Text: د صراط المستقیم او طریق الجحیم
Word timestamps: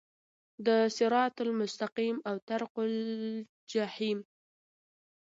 د 0.65 0.67
صراط 0.97 1.35
المستقیم 1.47 2.15
او 2.29 2.35
طریق 2.49 2.73
الجحیم 2.89 4.19